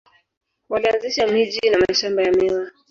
[0.69, 2.71] Walianzisha miji na mashamba ya miwa.